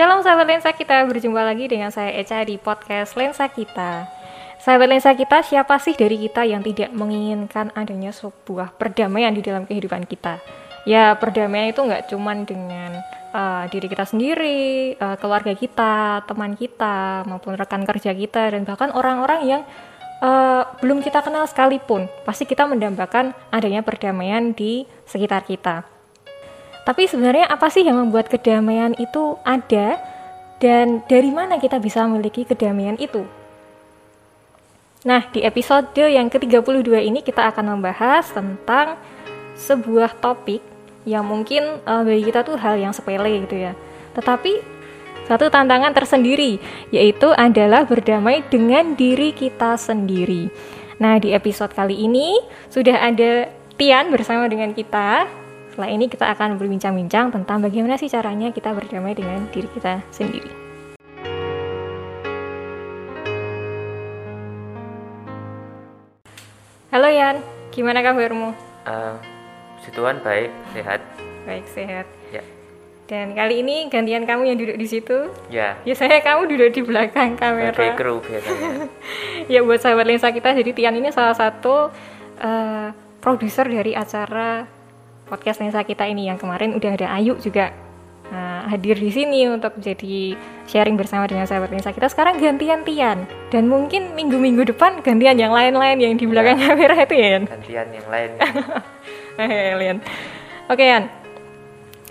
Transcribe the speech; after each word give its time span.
Shalom 0.00 0.24
sahabat 0.24 0.48
lensa 0.48 0.72
kita, 0.72 1.04
berjumpa 1.04 1.44
lagi 1.44 1.68
dengan 1.68 1.92
saya 1.92 2.16
Eca 2.16 2.40
di 2.40 2.56
podcast 2.56 3.20
Lensa 3.20 3.52
Kita. 3.52 4.08
Sahabat 4.56 4.88
lensa 4.88 5.12
kita, 5.12 5.44
siapa 5.44 5.76
sih 5.76 5.92
dari 5.92 6.16
kita 6.16 6.40
yang 6.48 6.64
tidak 6.64 6.88
menginginkan 6.96 7.68
adanya 7.76 8.08
sebuah 8.08 8.80
perdamaian 8.80 9.36
di 9.36 9.44
dalam 9.44 9.68
kehidupan 9.68 10.08
kita? 10.08 10.40
Ya, 10.88 11.12
perdamaian 11.20 11.68
itu 11.68 11.84
nggak 11.84 12.08
cuman 12.08 12.48
dengan 12.48 12.96
uh, 13.36 13.68
diri 13.68 13.92
kita 13.92 14.08
sendiri, 14.08 14.96
uh, 14.96 15.20
keluarga 15.20 15.52
kita, 15.52 16.24
teman 16.24 16.56
kita, 16.56 17.28
maupun 17.28 17.60
rekan 17.60 17.84
kerja 17.84 18.16
kita, 18.16 18.56
dan 18.56 18.64
bahkan 18.64 18.96
orang-orang 18.96 19.40
yang 19.44 19.62
uh, 20.24 20.64
belum 20.80 21.04
kita 21.04 21.20
kenal 21.20 21.44
sekalipun. 21.44 22.08
Pasti 22.24 22.48
kita 22.48 22.64
mendambakan 22.64 23.36
adanya 23.52 23.84
perdamaian 23.84 24.56
di 24.56 24.88
sekitar 25.04 25.44
kita. 25.44 25.89
Tapi 26.84 27.06
sebenarnya 27.06 27.46
apa 27.46 27.68
sih 27.68 27.84
yang 27.84 28.00
membuat 28.00 28.32
kedamaian 28.32 28.96
itu 28.96 29.36
ada 29.44 30.00
dan 30.60 31.04
dari 31.08 31.32
mana 31.32 31.56
kita 31.60 31.80
bisa 31.80 32.04
memiliki 32.04 32.44
kedamaian 32.44 32.96
itu? 33.00 33.24
Nah, 35.00 35.24
di 35.32 35.40
episode 35.40 35.96
yang 35.96 36.28
ke-32 36.28 36.92
ini 37.00 37.24
kita 37.24 37.48
akan 37.48 37.76
membahas 37.76 38.28
tentang 38.28 39.00
sebuah 39.56 40.20
topik 40.20 40.60
yang 41.08 41.24
mungkin 41.24 41.80
uh, 41.88 42.04
bagi 42.04 42.28
kita 42.28 42.44
tuh 42.44 42.60
hal 42.60 42.76
yang 42.76 42.92
sepele 42.92 43.48
gitu 43.48 43.56
ya. 43.56 43.72
Tetapi 44.12 44.60
satu 45.24 45.48
tantangan 45.48 45.96
tersendiri 45.96 46.60
yaitu 46.92 47.32
adalah 47.32 47.88
berdamai 47.88 48.44
dengan 48.52 48.92
diri 48.92 49.32
kita 49.32 49.80
sendiri. 49.80 50.52
Nah, 51.00 51.16
di 51.16 51.32
episode 51.32 51.72
kali 51.72 51.96
ini 51.96 52.36
sudah 52.68 53.00
ada 53.00 53.48
Tian 53.80 54.12
bersama 54.12 54.44
dengan 54.52 54.76
kita 54.76 55.24
setelah 55.70 55.86
ini 55.86 56.10
kita 56.10 56.26
akan 56.34 56.58
berbincang-bincang 56.58 57.30
tentang 57.30 57.62
bagaimana 57.62 57.94
sih 57.94 58.10
caranya 58.10 58.50
kita 58.50 58.74
berdamai 58.74 59.14
dengan 59.14 59.46
diri 59.54 59.70
kita 59.70 60.02
sendiri. 60.10 60.50
Halo 66.90 67.06
Yan, 67.06 67.38
gimana 67.70 68.02
kabarmu? 68.02 68.50
Uh, 68.82 69.14
situan 69.86 70.18
baik, 70.26 70.50
sehat. 70.74 70.98
Baik, 71.46 71.62
sehat. 71.70 72.10
Ya. 72.34 72.42
Dan 73.06 73.38
kali 73.38 73.62
ini 73.62 73.86
gantian 73.86 74.26
kamu 74.26 74.50
yang 74.50 74.58
duduk 74.58 74.74
di 74.74 74.90
situ. 74.90 75.30
Ya. 75.54 75.78
Biasanya 75.86 76.18
kamu 76.18 76.50
duduk 76.50 76.70
di 76.74 76.82
belakang 76.82 77.38
kamera. 77.38 77.78
Sebagai 77.78 77.94
kru 77.94 78.18
biasanya. 78.18 78.90
ya 79.54 79.62
buat 79.62 79.78
sahabat 79.78 80.02
lensa 80.02 80.34
kita, 80.34 80.50
jadi 80.50 80.70
Tian 80.74 80.98
ini 80.98 81.14
salah 81.14 81.38
satu 81.38 81.94
uh, 82.42 82.90
produser 83.22 83.70
dari 83.70 83.94
acara 83.94 84.79
podcast 85.30 85.62
lensa 85.62 85.86
kita 85.86 86.10
ini 86.10 86.26
yang 86.26 86.36
kemarin 86.36 86.74
udah 86.74 86.98
ada 86.98 87.06
Ayu 87.14 87.38
juga 87.38 87.70
uh, 88.34 88.66
hadir 88.66 88.98
di 88.98 89.14
sini 89.14 89.46
untuk 89.46 89.78
jadi 89.78 90.34
sharing 90.66 90.98
bersama 90.98 91.30
dengan 91.30 91.46
sahabat 91.46 91.70
lensa 91.70 91.94
kita. 91.94 92.10
Sekarang 92.10 92.42
gantian 92.42 92.82
Tian 92.82 93.30
dan 93.54 93.70
mungkin 93.70 94.18
minggu-minggu 94.18 94.74
depan 94.74 94.98
gantian 95.06 95.38
yang 95.38 95.54
lain-lain 95.54 96.02
yang 96.02 96.14
di 96.18 96.26
belakang 96.26 96.58
ya. 96.58 96.74
kamera 96.74 96.94
itu 96.98 97.14
ya. 97.14 97.28
Gantian 97.46 97.88
yang 97.94 98.06
lain. 98.10 98.30
Hehehe, 99.38 99.72
Lian. 99.78 99.98
Oke, 100.66 100.82
Yan. 100.82 101.04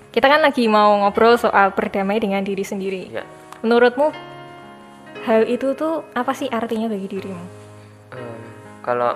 Kita 0.09 0.25
kan 0.25 0.41
lagi 0.41 0.65
mau 0.65 0.97
ngobrol 1.05 1.37
soal 1.37 1.75
berdamai 1.75 2.17
dengan 2.17 2.41
diri 2.41 2.65
sendiri. 2.65 3.13
Ya. 3.13 3.23
Menurutmu 3.61 4.09
hal 5.27 5.45
itu 5.45 5.77
tuh 5.77 6.07
apa 6.17 6.33
sih 6.33 6.49
artinya 6.49 6.89
bagi 6.89 7.05
dirimu? 7.05 7.45
Um, 8.17 8.41
kalau 8.81 9.13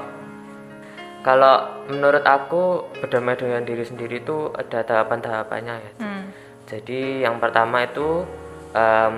kalau 1.23 1.87
menurut 1.87 2.21
aku 2.27 2.91
berdamai 2.99 3.39
dengan 3.39 3.63
diri 3.63 3.87
sendiri 3.87 4.19
itu 4.19 4.51
ada 4.51 4.83
tahapan-tahapannya 4.83 5.75
ya. 5.79 5.91
Hmm. 6.03 6.23
Jadi 6.67 7.23
yang 7.23 7.39
pertama 7.39 7.87
itu 7.87 8.27
um, 8.75 9.15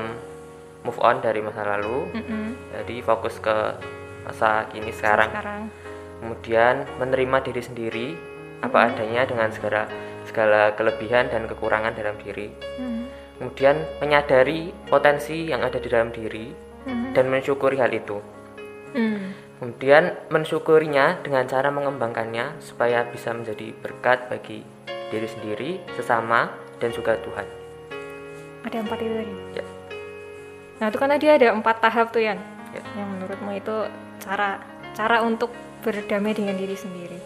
move 0.85 1.01
on 1.01 1.17
dari 1.19 1.41
masa 1.41 1.65
lalu. 1.65 2.05
Mm 2.13 2.21
-hmm. 2.21 2.45
Jadi 2.77 2.95
fokus 3.01 3.41
ke 3.41 3.57
masa 4.21 4.69
kini 4.69 4.93
sekarang. 4.93 5.33
sekarang. 5.33 5.63
Kemudian 6.21 6.85
menerima 7.01 7.37
diri 7.41 7.61
sendiri 7.65 8.07
apa 8.61 8.69
mm 8.69 8.85
-hmm. 8.85 8.93
adanya 8.93 9.21
dengan 9.25 9.49
segala 9.49 9.81
segala 10.25 10.61
kelebihan 10.77 11.29
dan 11.33 11.49
kekurangan 11.49 11.97
dalam 11.97 12.15
diri. 12.21 12.53
Mm 12.77 12.85
-hmm. 12.85 13.03
Kemudian 13.41 13.75
menyadari 13.97 14.69
potensi 14.85 15.49
yang 15.49 15.65
ada 15.65 15.81
di 15.81 15.89
dalam 15.89 16.13
diri 16.13 16.53
mm 16.53 16.85
-hmm. 16.85 17.11
dan 17.17 17.25
mensyukuri 17.33 17.81
hal 17.81 17.89
itu. 17.89 18.21
Mm 18.93 19.44
kemudian 19.59 20.15
mensyukurinya 20.27 21.23
dengan 21.23 21.47
cara 21.47 21.71
mengembangkannya 21.71 22.59
supaya 22.59 23.07
bisa 23.07 23.31
menjadi 23.31 23.71
berkat 23.79 24.27
bagi 24.27 24.61
diri 25.09 25.27
sendiri, 25.29 25.71
sesama, 25.95 26.51
dan 26.81 26.91
juga 26.91 27.15
Tuhan. 27.23 27.47
Ada 28.65 28.81
empat 28.81 28.97
itu 28.99 29.13
tadi? 29.13 29.33
Ya. 29.55 29.65
Nah 30.81 30.85
itu 30.91 30.97
kan 30.99 31.09
tadi 31.13 31.25
ada 31.31 31.47
empat 31.55 31.79
tahap 31.79 32.11
tuh 32.11 32.19
Yan, 32.25 32.39
ya. 32.75 32.81
yang 32.99 33.07
menurutmu 33.15 33.55
itu 33.55 33.75
cara 34.19 34.59
cara 34.91 35.23
untuk 35.23 35.53
berdamai 35.85 36.35
dengan 36.35 36.57
diri 36.57 36.75
sendiri. 36.75 37.19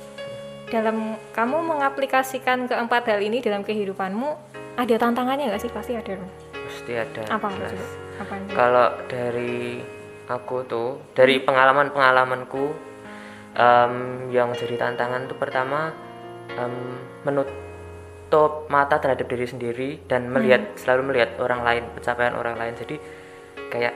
Dalam 0.70 1.18
kamu 1.34 1.66
mengaplikasikan 1.66 2.70
keempat 2.70 3.10
hal 3.10 3.26
ini 3.26 3.42
dalam 3.42 3.66
kehidupanmu, 3.66 4.38
ada 4.78 4.96
tantangannya 5.02 5.50
nggak 5.50 5.64
sih? 5.66 5.72
Pasti 5.74 5.98
ada. 5.98 6.14
Pasti 6.54 6.94
ada. 6.94 7.22
Apa? 7.34 7.50
Apa 8.22 8.34
Kalau 8.54 8.88
dari 9.10 9.82
aku 10.30 10.62
tuh 10.70 11.02
dari 11.18 11.42
pengalaman 11.42 11.90
pengalamanku 11.90 12.70
um, 13.58 13.94
yang 14.30 14.54
jadi 14.54 14.78
tantangan 14.78 15.26
tuh 15.26 15.38
pertama 15.42 15.90
um, 16.54 17.02
menutup 17.26 18.70
mata 18.70 19.02
terhadap 19.02 19.26
diri 19.26 19.50
sendiri 19.50 19.90
dan 20.06 20.30
melihat 20.30 20.62
hmm. 20.70 20.78
selalu 20.78 21.02
melihat 21.14 21.34
orang 21.42 21.66
lain 21.66 21.84
pencapaian 21.98 22.38
orang 22.38 22.56
lain 22.62 22.74
jadi 22.78 22.96
kayak 23.74 23.96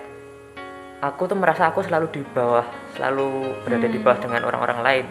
aku 1.06 1.30
tuh 1.30 1.38
merasa 1.38 1.70
aku 1.70 1.86
selalu 1.86 2.10
di 2.10 2.22
bawah 2.26 2.66
selalu 2.98 3.54
berada 3.62 3.86
hmm. 3.86 3.94
di 3.94 4.00
bawah 4.02 4.18
hmm. 4.18 4.26
dengan 4.26 4.42
orang-orang 4.50 4.80
lain 4.82 5.06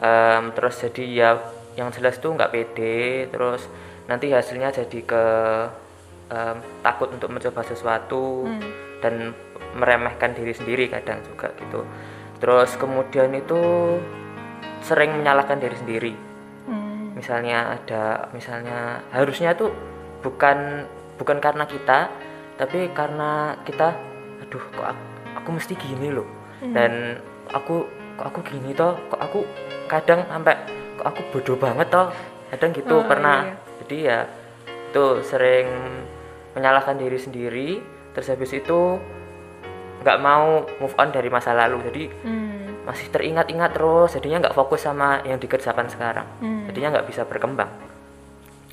um, 0.00 0.44
terus 0.56 0.80
jadi 0.88 1.04
ya 1.04 1.30
yang 1.76 1.92
jelas 1.92 2.16
tuh 2.16 2.32
nggak 2.32 2.50
pede 2.50 3.28
terus 3.28 3.68
nanti 4.08 4.32
hasilnya 4.32 4.72
jadi 4.72 4.98
ke 5.04 5.24
um, 6.32 6.56
takut 6.80 7.12
untuk 7.12 7.28
mencoba 7.28 7.60
sesuatu 7.62 8.48
hmm. 8.48 8.62
dan 9.04 9.36
meremehkan 9.76 10.34
diri 10.34 10.54
sendiri 10.54 10.90
kadang 10.90 11.22
juga 11.26 11.52
gitu. 11.58 11.86
Terus 12.40 12.70
kemudian 12.80 13.30
itu 13.36 13.60
sering 14.80 15.16
menyalahkan 15.20 15.60
diri 15.60 15.76
sendiri. 15.76 16.14
Hmm. 16.60 17.16
misalnya 17.16 17.74
ada 17.74 18.30
misalnya 18.36 19.00
harusnya 19.10 19.56
tuh 19.56 19.72
bukan 20.20 20.86
bukan 21.16 21.40
karena 21.40 21.64
kita 21.64 22.12
tapi 22.60 22.92
karena 22.92 23.56
kita 23.64 23.96
aduh 24.44 24.64
kok 24.76 24.88
aku, 24.92 25.04
aku 25.40 25.48
mesti 25.56 25.74
gini 25.76 26.12
loh. 26.12 26.28
Hmm. 26.60 26.76
dan 26.76 27.16
aku 27.48 27.88
kok 28.20 28.26
aku 28.28 28.40
gini 28.44 28.76
toh? 28.76 28.92
Kok 29.08 29.20
aku 29.20 29.40
kadang 29.88 30.28
sampai 30.28 30.56
kok 31.00 31.06
aku 31.08 31.20
bodoh 31.32 31.56
banget 31.56 31.88
toh? 31.88 32.08
Kadang 32.52 32.70
gitu 32.76 32.94
oh, 33.00 33.06
pernah. 33.06 33.46
iya. 33.46 33.56
jadi 33.80 33.96
ya 34.04 34.18
tuh 34.92 35.24
sering 35.24 35.68
menyalahkan 36.52 37.00
diri 37.00 37.16
sendiri. 37.16 37.70
Terus 38.12 38.28
habis 38.28 38.50
itu 38.52 39.00
nggak 40.00 40.18
mau 40.20 40.64
move 40.80 40.96
on 40.96 41.08
dari 41.12 41.28
masa 41.28 41.52
lalu 41.52 41.78
jadi 41.92 42.04
hmm. 42.24 42.88
masih 42.88 43.06
teringat-ingat 43.12 43.70
terus 43.76 44.16
jadinya 44.16 44.48
nggak 44.48 44.56
fokus 44.56 44.88
sama 44.88 45.20
yang 45.28 45.36
dikerjakan 45.36 45.86
sekarang 45.92 46.26
hmm. 46.40 46.72
jadinya 46.72 46.98
nggak 46.98 47.06
bisa 47.08 47.22
berkembang 47.28 47.68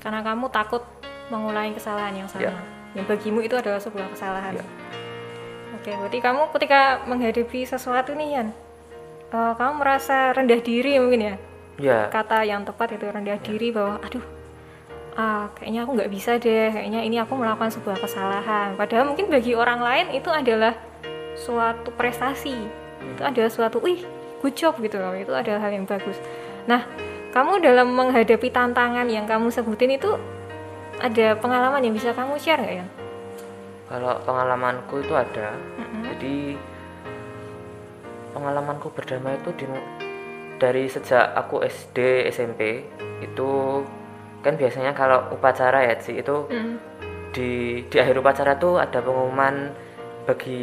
karena 0.00 0.24
kamu 0.24 0.48
takut 0.48 0.82
mengulangi 1.28 1.76
kesalahan 1.76 2.24
yang 2.24 2.28
sama 2.30 2.48
ya. 2.48 2.54
yang 2.96 3.04
bagimu 3.04 3.44
itu 3.44 3.52
adalah 3.52 3.76
sebuah 3.76 4.08
kesalahan 4.16 4.56
ya. 4.56 4.64
oke 5.76 5.90
berarti 5.92 6.18
kamu 6.24 6.42
ketika 6.56 6.80
menghadapi 7.04 7.60
sesuatu 7.68 8.16
nih 8.16 8.28
Yan 8.40 8.48
uh, 9.36 9.52
kamu 9.52 9.72
merasa 9.84 10.32
rendah 10.32 10.60
diri 10.64 10.96
mungkin 10.96 11.20
ya 11.20 11.34
ya 11.78 11.98
kata 12.08 12.42
yang 12.48 12.64
tepat 12.64 12.96
itu 12.96 13.04
rendah 13.04 13.36
ya. 13.36 13.44
diri 13.44 13.68
bahwa 13.70 14.00
aduh 14.00 14.24
ah 15.18 15.50
kayaknya 15.58 15.82
aku 15.82 15.90
nggak 15.98 16.12
bisa 16.14 16.38
deh 16.38 16.70
kayaknya 16.70 17.00
ini 17.02 17.18
aku 17.18 17.34
melakukan 17.34 17.74
sebuah 17.74 17.98
kesalahan 18.00 18.78
padahal 18.78 19.12
mungkin 19.12 19.26
bagi 19.28 19.52
orang 19.52 19.82
lain 19.82 20.14
itu 20.14 20.30
adalah 20.30 20.78
suatu 21.38 21.94
prestasi. 21.94 22.54
Itu 23.14 23.22
adalah 23.22 23.50
suatu 23.50 23.78
wih 23.78 24.02
good 24.42 24.58
job 24.58 24.74
gitu 24.82 24.98
loh. 24.98 25.14
Itu 25.14 25.30
adalah 25.32 25.62
hal 25.62 25.72
yang 25.72 25.86
bagus. 25.86 26.18
Nah 26.66 26.82
kamu 27.30 27.62
dalam 27.62 27.94
menghadapi 27.94 28.50
tantangan 28.50 29.06
yang 29.06 29.24
kamu 29.24 29.54
sebutin 29.54 29.94
itu 29.94 30.10
ada 30.98 31.38
pengalaman 31.38 31.84
yang 31.86 31.94
bisa 31.94 32.10
kamu 32.10 32.34
share 32.42 32.58
nggak 32.58 32.76
ya 32.82 32.86
kalau 33.88 34.20
pengalamanku 34.22 35.00
itu 35.00 35.14
ada. 35.16 35.56
Mm-hmm. 35.56 36.02
jadi 36.14 36.36
pengalamanku 38.36 38.92
berdamai 38.92 39.40
itu 39.40 39.50
di, 39.56 39.64
dari 40.60 40.84
sejak 40.86 41.32
aku 41.32 41.64
SD 41.64 42.28
SMP 42.28 42.84
itu 43.24 43.50
kan 44.44 44.54
biasanya 44.54 44.92
kalau 44.94 45.32
upacara 45.34 45.82
ya 45.88 45.96
sih 45.98 46.20
itu 46.20 46.46
mm. 46.46 46.74
di 47.34 47.82
di 47.88 47.96
akhir 47.98 48.20
upacara 48.20 48.60
tuh 48.60 48.78
ada 48.78 49.00
pengumuman 49.02 49.72
bagi 50.28 50.60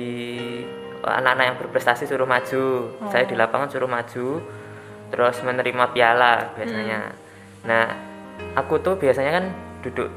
anak-anak 1.01 1.45
yang 1.49 1.57
berprestasi 1.57 2.05
suruh 2.05 2.29
maju 2.29 2.93
oh. 3.01 3.09
saya 3.09 3.25
di 3.25 3.33
lapangan 3.33 3.69
suruh 3.73 3.89
maju 3.89 4.41
terus 5.09 5.37
menerima 5.41 5.89
piala 5.89 6.53
biasanya 6.53 6.99
hmm. 7.09 7.65
nah 7.65 7.85
aku 8.53 8.77
tuh 8.77 8.93
biasanya 8.97 9.41
kan 9.41 9.45
duduk 9.81 10.09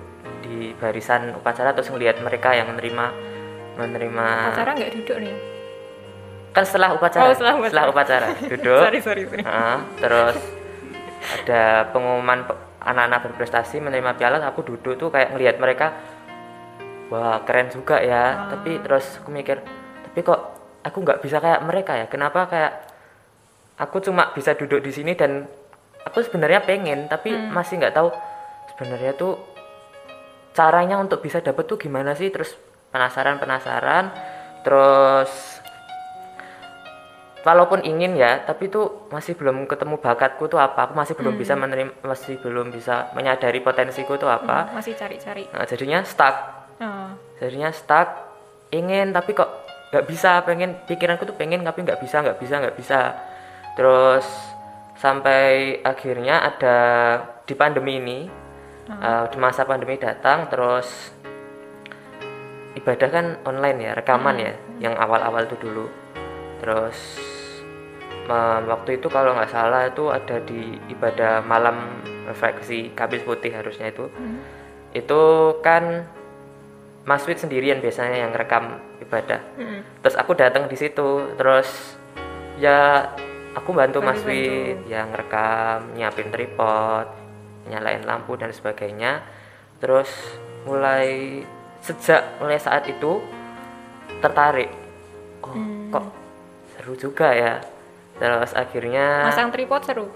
di 0.44 0.72
barisan 0.76 1.32
upacara 1.32 1.72
terus 1.72 1.88
ngelihat 1.88 2.20
mereka 2.20 2.52
yang 2.52 2.68
menerima 2.68 3.06
menerima 3.80 4.26
Upacara 4.52 4.70
nggak 4.74 4.92
duduk 5.00 5.16
nih. 5.22 5.36
kan 6.52 6.64
setelah 6.64 6.88
upacara 6.96 7.30
Oh, 7.30 7.34
setelah 7.36 7.84
upacara. 7.88 8.26
duduk 8.52 8.80
sorry 8.84 9.00
sorry 9.00 9.22
sorry. 9.28 9.42
Heeh, 9.44 9.78
terus 10.00 10.36
ada 11.40 11.88
pengumuman 11.92 12.48
pe- 12.48 12.58
anak-anak 12.82 13.20
berprestasi 13.28 13.80
menerima 13.80 14.16
piala 14.16 14.40
aku 14.44 14.64
duduk 14.64 14.96
tuh 14.96 15.08
kayak 15.12 15.36
ngelihat 15.36 15.56
mereka 15.60 15.92
wah 17.12 17.42
keren 17.44 17.68
juga 17.72 18.00
ya. 18.00 18.48
Tapi 18.52 18.80
terus 18.84 19.20
aku 19.20 19.28
mikir 19.32 19.60
tapi 20.08 20.18
kok 20.24 20.40
aku 20.84 21.04
nggak 21.04 21.20
bisa 21.24 21.40
kayak 21.42 21.60
mereka 21.64 21.92
ya? 21.96 22.06
Kenapa 22.08 22.48
kayak 22.48 22.72
aku 23.80 24.00
cuma 24.04 24.32
bisa 24.32 24.54
duduk 24.56 24.80
di 24.80 24.92
sini 24.92 25.12
dan 25.12 25.44
aku 26.04 26.24
sebenarnya 26.24 26.64
pengen 26.64 27.06
tapi 27.10 27.34
masih 27.34 27.80
nggak 27.80 27.94
tahu 27.96 28.08
sebenarnya 28.74 29.12
tuh 29.16 29.36
caranya 30.56 30.98
untuk 30.98 31.22
bisa 31.22 31.40
dapet 31.44 31.64
tuh 31.68 31.76
gimana 31.80 32.16
sih? 32.16 32.28
Terus 32.32 32.56
penasaran 32.88 33.36
penasaran 33.36 34.10
terus 34.64 35.60
walaupun 37.46 37.80
ingin 37.86 38.18
ya 38.18 38.42
tapi 38.44 38.68
tuh 38.68 39.08
masih 39.08 39.38
belum 39.38 39.64
ketemu 39.70 39.96
bakatku 40.00 40.50
tuh 40.50 40.60
apa. 40.60 40.90
Aku 40.90 40.94
masih 40.98 41.14
belum 41.16 41.38
bisa 41.38 41.54
menerima 41.54 42.04
masih 42.04 42.40
belum 42.42 42.74
bisa 42.74 43.12
menyadari 43.14 43.62
potensiku 43.62 44.18
tuh 44.18 44.28
apa. 44.28 44.72
Masih 44.74 44.98
cari-cari. 44.98 45.46
Nah, 45.54 45.64
jadinya 45.64 46.02
stuck 46.02 46.67
Oh. 46.78 47.10
jadinya 47.42 47.74
stuck 47.74 48.28
ingin 48.70 49.10
tapi 49.10 49.34
kok 49.34 49.50
nggak 49.88 50.04
bisa 50.04 50.44
pengen 50.44 50.76
pikiranku 50.84 51.24
tuh 51.24 51.34
pengen 51.34 51.64
tapi 51.64 51.80
nggak 51.80 51.98
bisa 51.98 52.20
nggak 52.20 52.38
bisa 52.38 52.54
nggak 52.60 52.76
bisa. 52.76 53.00
Terus 53.74 54.26
sampai 54.98 55.78
akhirnya 55.80 56.44
ada 56.44 56.78
di 57.48 57.54
pandemi 57.56 57.96
ini 57.96 58.18
eh, 58.90 59.24
di 59.32 59.38
masa 59.40 59.64
pandemi 59.64 59.96
datang 59.96 60.50
terus 60.52 61.14
ibadah 62.76 63.08
kan 63.08 63.26
online 63.48 63.78
ya 63.90 63.92
rekaman 63.96 64.36
ya 64.38 64.52
yang 64.78 64.94
awal-awal 65.00 65.48
itu 65.48 65.56
dulu. 65.56 65.86
Terus 66.60 66.98
em, 68.28 68.62
waktu 68.68 69.00
itu 69.00 69.08
kalau 69.08 69.32
nggak 69.34 69.50
salah 69.50 69.88
itu 69.88 70.12
ada 70.12 70.36
di 70.44 70.76
ibadah 70.92 71.40
malam 71.42 72.04
refleksi 72.28 72.92
kabis 72.92 73.24
putih 73.24 73.56
harusnya 73.56 73.88
itu. 73.88 74.12
Itu 74.92 75.56
kan 75.64 76.04
Mas 77.08 77.24
Wid 77.24 77.40
sendirian 77.40 77.80
biasanya 77.80 78.28
yang 78.28 78.36
rekam 78.36 78.76
ibadah 79.00 79.40
Mm-mm. 79.56 79.80
terus 80.04 80.12
aku 80.14 80.36
datang 80.36 80.68
di 80.68 80.76
situ 80.76 81.32
terus 81.34 81.96
ya 82.60 83.08
aku 83.56 83.72
bantu 83.72 84.04
Mas. 84.04 84.20
Wid 84.22 84.84
yang 84.86 85.08
rekam 85.10 85.96
nyiapin 85.96 86.28
tripod 86.28 87.08
nyalain 87.66 88.04
lampu 88.04 88.36
dan 88.36 88.52
sebagainya 88.52 89.24
terus 89.80 90.12
mulai 90.62 91.40
sejak 91.80 92.36
mulai 92.38 92.60
saat 92.60 92.84
itu 92.84 93.24
tertarik 94.20 94.68
oh 95.40 95.48
Hmm. 95.48 95.88
kok 95.88 96.04
seru 96.76 96.92
juga 96.92 97.32
ya 97.32 97.56
terus 98.18 98.52
akhirnya 98.52 99.24
Masang 99.24 99.48
tripod 99.48 99.80
seru. 99.80 100.06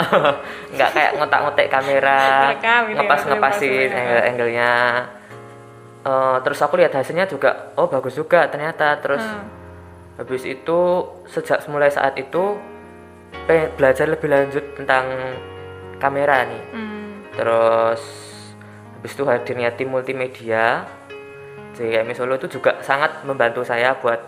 nggak 0.74 0.90
kayak 0.90 1.12
ngotak-ngotek 1.14 1.68
kamera 1.68 2.52
ya, 2.56 2.88
ngepas 2.88 3.20
ngepasin 3.24 3.88
ngepas, 3.88 5.19
Eh, 6.00 6.36
terus 6.40 6.56
aku 6.58 6.80
lihat 6.80 6.96
hasilnya 6.96 7.28
juga 7.28 7.76
oh 7.76 7.84
bagus 7.84 8.16
juga 8.16 8.48
ternyata 8.48 8.96
terus 8.96 9.20
Hmm. 9.20 9.44
habis 10.16 10.48
itu 10.48 10.78
sejak 11.28 11.60
mulai 11.68 11.92
saat 11.92 12.16
itu 12.16 12.56
pengen 13.44 13.68
belajar 13.76 14.08
lebih 14.08 14.26
lanjut 14.26 14.64
tentang 14.74 15.04
kamera 15.96 16.48
nih 16.48 16.64
Hmm. 16.72 17.20
terus 17.36 18.00
habis 18.96 19.12
itu 19.12 19.24
hadirnya 19.24 19.76
tim 19.76 19.92
multimedia 19.92 20.88
JKMI 21.76 22.16
Solo 22.16 22.34
itu 22.34 22.48
juga 22.50 22.80
sangat 22.80 23.20
membantu 23.22 23.60
saya 23.60 23.92
buat 23.94 24.24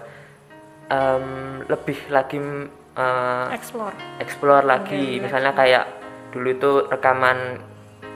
em, 0.88 1.24
lebih 1.64 2.04
lagi 2.08 2.36
eh, 2.92 3.46
Explore. 3.48 3.96
explore 4.20 4.64
lagi 4.68 5.16
Oke, 5.16 5.24
misalnya 5.24 5.56
kayak 5.56 5.84
dulu 6.28 6.48
itu 6.50 6.70
rekaman 6.86 7.64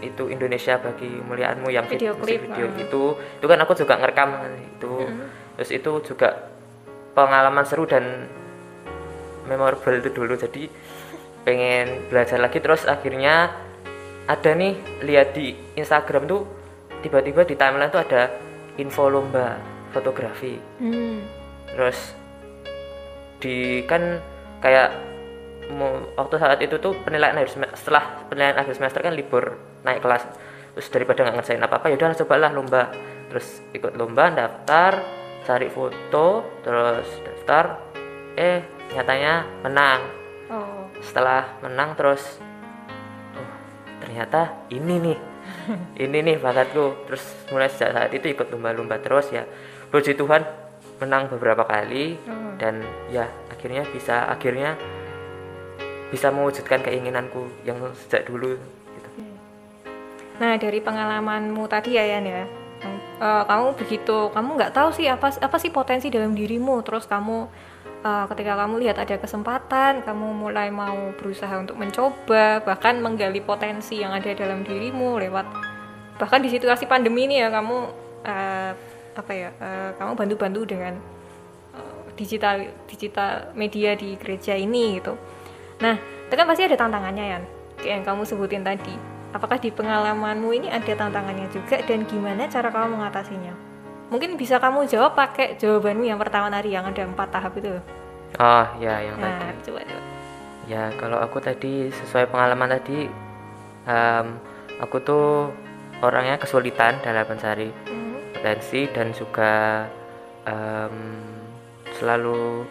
itu 0.04 0.28
Indonesia 0.28 0.76
bagi 0.76 1.08
muliaanmu 1.08 1.68
yang 1.72 1.88
Video 1.88 2.12
vid- 2.16 2.22
klip, 2.22 2.40
video 2.50 2.66
ah. 2.68 2.82
itu. 2.84 3.04
Itu 3.40 3.46
kan 3.48 3.58
aku 3.64 3.72
juga 3.72 3.96
ngerekam 3.96 4.30
itu. 4.60 4.94
Terus 5.56 5.70
itu 5.72 5.92
juga 6.04 6.52
pengalaman 7.16 7.64
seru 7.64 7.88
dan 7.88 8.28
memorable 9.48 9.96
itu 9.96 10.10
dulu. 10.12 10.36
Jadi 10.36 10.68
pengen 11.46 12.10
belajar 12.12 12.36
lagi. 12.36 12.60
Terus 12.60 12.84
akhirnya 12.84 13.56
ada 14.26 14.50
nih 14.52 14.74
lihat 15.06 15.32
di 15.32 15.54
Instagram 15.78 16.26
tuh 16.26 16.42
tiba-tiba 17.00 17.46
di 17.46 17.54
timeline 17.54 17.92
tuh 17.94 18.02
ada 18.02 18.28
info 18.76 19.06
lomba 19.08 19.56
fotografi. 19.94 20.58
Hmm. 20.82 21.24
terus 21.76 22.16
di 23.36 23.84
kan 23.84 24.16
kayak 24.64 25.05
waktu 26.14 26.34
saat 26.38 26.58
itu 26.62 26.78
tuh 26.78 26.94
penilaian 27.02 27.34
akhir 27.34 27.50
sem- 27.50 27.74
setelah 27.74 28.26
penilaian 28.30 28.54
akhir 28.54 28.74
semester 28.78 29.02
kan 29.02 29.12
libur 29.12 29.58
naik 29.82 29.98
kelas. 30.00 30.22
Terus 30.76 30.88
daripada 30.92 31.24
nggak 31.24 31.34
ngerjain 31.40 31.62
apa 31.62 31.74
apa 31.80 31.86
ya 31.90 31.96
udah 31.96 32.14
cobalah 32.22 32.50
lomba. 32.52 32.82
Terus 33.26 33.46
ikut 33.72 33.92
lomba 33.94 34.30
daftar 34.30 34.92
cari 35.42 35.68
foto 35.70 36.26
terus 36.62 37.06
daftar 37.22 37.64
eh 38.36 38.62
nyatanya 38.94 39.32
menang. 39.62 40.00
Oh. 40.46 40.86
setelah 41.02 41.58
menang 41.58 41.98
terus 41.98 42.38
oh 43.34 43.50
ternyata 43.98 44.62
ini 44.70 44.94
nih 45.02 45.18
ini 46.06 46.18
nih 46.22 46.36
bakatku. 46.38 47.10
Terus 47.10 47.24
mulai 47.50 47.66
sejak 47.66 47.90
saat 47.90 48.10
itu 48.14 48.30
ikut 48.30 48.46
lomba-lomba 48.48 49.02
terus 49.02 49.34
ya. 49.34 49.42
Puji 49.90 50.14
Tuhan 50.14 50.46
menang 51.02 51.26
beberapa 51.28 51.66
kali 51.66 52.14
Hmm. 52.22 52.54
dan 52.56 52.80
ya 53.10 53.26
akhirnya 53.50 53.84
bisa 53.86 54.30
akhirnya 54.30 54.78
bisa 56.10 56.30
mewujudkan 56.30 56.82
keinginanku 56.86 57.50
yang 57.66 57.78
sejak 58.06 58.26
dulu 58.30 58.54
gitu. 58.94 59.08
Nah 60.38 60.54
dari 60.60 60.78
pengalamanmu 60.78 61.66
tadi 61.66 61.98
ya 61.98 62.04
Yan 62.06 62.24
ya, 62.28 62.44
eh, 63.18 63.42
kamu 63.48 63.74
begitu, 63.74 64.30
kamu 64.30 64.48
nggak 64.54 64.72
tahu 64.76 64.94
sih 64.94 65.10
apa 65.10 65.34
apa 65.34 65.56
sih 65.58 65.74
potensi 65.74 66.12
dalam 66.12 66.36
dirimu, 66.36 66.84
terus 66.86 67.10
kamu 67.10 67.48
eh, 68.06 68.24
ketika 68.30 68.52
kamu 68.54 68.86
lihat 68.86 69.02
ada 69.02 69.16
kesempatan, 69.18 70.06
kamu 70.06 70.26
mulai 70.36 70.70
mau 70.70 71.10
berusaha 71.18 71.58
untuk 71.58 71.74
mencoba, 71.80 72.62
bahkan 72.62 73.02
menggali 73.02 73.42
potensi 73.42 73.98
yang 73.98 74.14
ada 74.14 74.30
dalam 74.36 74.62
dirimu 74.62 75.18
lewat 75.18 75.46
bahkan 76.16 76.40
di 76.40 76.48
situasi 76.48 76.88
pandemi 76.88 77.28
ini 77.28 77.44
ya 77.44 77.52
kamu 77.52 77.76
eh, 78.24 78.72
apa 79.16 79.32
ya, 79.32 79.50
eh, 79.52 79.90
kamu 79.96 80.12
bantu-bantu 80.16 80.62
dengan 80.64 80.94
digital 82.16 82.64
digital 82.88 83.52
media 83.52 83.92
di 83.92 84.16
gereja 84.16 84.56
ini 84.56 84.96
gitu. 84.96 85.12
Nah, 85.78 85.96
itu 85.98 86.34
kan 86.34 86.46
pasti 86.46 86.62
ada 86.64 86.76
tantangannya 86.76 87.24
ya, 87.26 87.38
kayak 87.76 87.92
yang 88.00 88.04
kamu 88.04 88.22
sebutin 88.24 88.62
tadi. 88.62 88.94
Apakah 89.30 89.60
di 89.60 89.68
pengalamanmu 89.68 90.48
ini 90.50 90.68
ada 90.68 90.88
tantangannya 90.88 91.52
juga 91.52 91.76
dan 91.84 92.08
gimana 92.08 92.48
cara 92.48 92.72
kamu 92.72 92.96
mengatasinya? 92.96 93.52
Mungkin 94.08 94.38
bisa 94.38 94.56
kamu 94.56 94.86
jawab 94.86 95.12
pakai 95.12 95.58
jawabanmu 95.58 96.06
yang 96.06 96.16
pertama 96.16 96.46
tadi 96.48 96.72
yang 96.72 96.86
ada 96.86 97.02
empat 97.04 97.28
tahap 97.28 97.52
itu. 97.54 97.74
oh 98.36 98.66
ya 98.78 99.00
yang 99.00 99.16
Nah, 99.16 99.38
tadi 99.38 99.60
coba 99.64 99.80
coba. 99.82 100.02
ya 100.66 100.82
kalau 100.94 101.18
aku 101.18 101.38
tadi 101.38 101.88
sesuai 101.90 102.26
pengalaman 102.26 102.74
tadi 102.74 103.06
em, 103.86 104.26
aku 104.78 104.96
tuh 105.00 105.54
orangnya 106.00 106.36
kesulitan 106.36 106.98
dalam 107.00 107.24
mencari 107.24 107.70
Hmm. 107.86 108.18
potensi 108.32 108.84
dan 108.90 109.10
juga 109.10 109.84
em, 110.44 110.94
selalu 111.92 112.66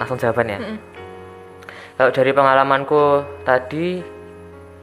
langsung 0.00 0.16
jawaban 0.16 0.48
ya? 0.48 0.58
Mm-mm. 0.58 0.78
kalau 2.00 2.10
dari 2.16 2.32
pengalamanku 2.32 3.02
tadi 3.44 4.00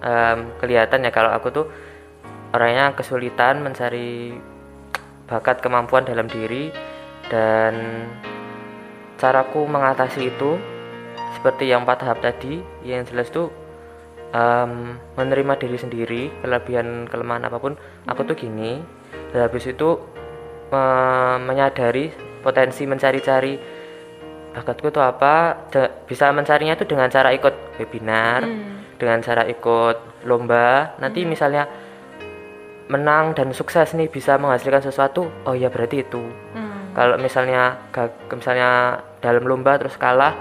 em, 0.05 0.37
kelihatan 0.61 1.01
ya 1.01 1.09
kalau 1.09 1.33
aku 1.33 1.49
tuh 1.49 1.65
orangnya 2.53 2.93
kesulitan 2.93 3.65
mencari 3.65 4.37
bakat 5.25 5.59
kemampuan 5.59 6.05
dalam 6.05 6.29
diri 6.29 6.69
dan 7.27 8.05
caraku 9.17 9.65
mengatasi 9.65 10.29
itu 10.29 10.61
seperti 11.35 11.73
yang 11.73 11.83
empat 11.83 12.05
tahap 12.05 12.21
tadi 12.21 12.61
yang 12.85 13.03
jelas 13.03 13.33
tuh 13.33 13.49
em, 14.31 14.95
menerima 15.17 15.57
diri 15.57 15.77
sendiri 15.81 16.21
kelebihan 16.45 17.09
kelemahan 17.09 17.49
apa 17.49 17.57
pun 17.57 17.73
aku 18.05 18.21
tuh 18.23 18.37
gini. 18.37 18.79
Dan 19.33 19.43
habis 19.43 19.67
itu 19.67 19.99
me- 20.71 21.39
menyadari 21.43 22.15
potensi 22.39 22.87
mencari-cari 22.87 23.76
bakatku 24.57 24.89
tuh 24.89 24.99
apa 24.99 25.33
de- 25.69 25.91
bisa 26.03 26.29
mencarinya 26.29 26.73
itu 26.73 26.83
dengan 26.83 27.07
cara 27.07 27.29
ikut 27.29 27.53
webinar 27.77 28.41
Hmm. 28.41 28.97
dengan 28.97 29.21
cara 29.21 29.45
ikut 29.45 30.25
lomba 30.25 30.97
nanti 30.97 31.21
misalnya 31.23 31.69
menang 32.87 33.31
dan 33.31 33.51
sukses 33.51 33.93
nih 33.93 34.07
bisa 34.07 34.35
menghasilkan 34.35 34.81
sesuatu 34.81 35.27
oh 35.43 35.53
ya 35.53 35.67
berarti 35.67 36.01
itu 36.01 36.23
Hmm. 36.51 36.91
kalau 36.91 37.15
misalnya 37.17 37.77
gag- 37.89 38.17
misalnya 38.31 38.69
dalam 39.19 39.43
lomba 39.43 39.77
terus 39.77 39.93
kalah 39.95 40.33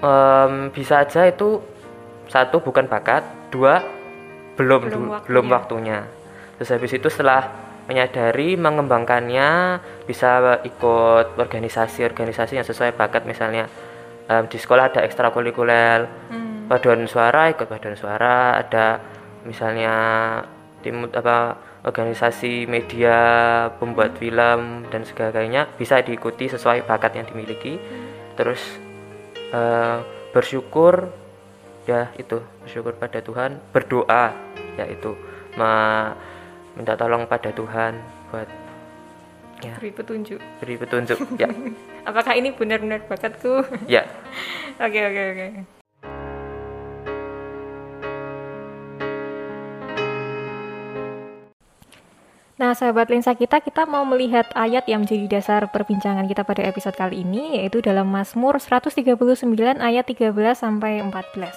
em, 0.00 0.52
bisa 0.70 1.00
aja 1.00 1.24
itu 1.24 1.60
satu 2.26 2.58
bukan 2.58 2.84
bakat 2.84 3.22
dua 3.48 3.84
belum 4.54 4.80
Belum 4.82 4.90
du- 4.90 5.10
waktunya. 5.10 5.26
belum 5.26 5.46
waktunya 5.48 5.98
terus 6.56 6.70
habis 6.70 6.92
itu 6.92 7.08
setelah 7.08 7.50
menyadari 7.84 8.56
mengembangkannya 8.56 9.80
bisa 10.08 10.60
ikut 10.64 11.36
organisasi-organisasi 11.36 12.56
yang 12.56 12.66
sesuai 12.66 12.96
bakat. 12.96 13.28
Misalnya 13.28 13.68
em, 14.28 14.44
di 14.48 14.56
sekolah 14.56 14.92
ada 14.92 15.00
ekstrakurikuler 15.04 16.08
Hmm. 16.32 16.68
paduan 16.68 17.04
suara 17.04 17.52
ikut 17.52 17.68
paduan 17.68 17.96
suara. 17.96 18.56
Ada 18.56 19.00
misalnya 19.44 19.94
tim 20.80 21.08
apa 21.12 21.60
organisasi 21.84 22.64
media 22.64 23.16
pembuat 23.76 24.16
film 24.16 24.88
dan 24.88 25.04
sebagainya. 25.04 25.68
Bisa 25.76 26.00
diikuti 26.00 26.48
sesuai 26.48 26.88
bakat 26.88 27.20
yang 27.20 27.28
dimiliki. 27.28 27.76
Terus 28.36 28.60
eh, 29.52 29.98
bersyukur 30.32 31.12
ya 31.84 32.08
itu 32.16 32.40
bersyukur 32.64 32.96
pada 32.96 33.20
Tuhan. 33.20 33.60
Berdoa 33.76 34.32
yaitu 34.80 35.12
me- 35.54 36.32
minta 36.74 36.94
tolong 36.94 37.24
pada 37.24 37.50
Tuhan 37.50 37.92
buat 38.30 38.48
ya 39.62 39.74
Beri 39.78 39.90
petunjuk. 39.94 40.40
beri 40.60 40.74
petunjuk 40.76 41.18
ya 41.38 41.48
Apakah 42.08 42.36
ini 42.36 42.52
benar-benar 42.52 43.06
bakatku? 43.08 43.64
ya 43.88 44.04
Oke 44.84 44.98
oke 45.00 45.22
oke. 45.32 45.48
Nah, 52.54 52.70
sahabat 52.70 53.10
lensa 53.10 53.34
kita, 53.34 53.58
kita 53.58 53.82
mau 53.82 54.06
melihat 54.06 54.46
ayat 54.54 54.86
yang 54.86 55.02
menjadi 55.02 55.26
dasar 55.26 55.66
perbincangan 55.74 56.30
kita 56.30 56.46
pada 56.46 56.62
episode 56.62 56.94
kali 56.94 57.26
ini, 57.26 57.58
yaitu 57.58 57.82
dalam 57.82 58.06
Mazmur 58.06 58.62
139 58.62 59.02
ayat 59.82 60.06
13 60.06 60.30
sampai 60.54 61.02
14. 61.02 61.50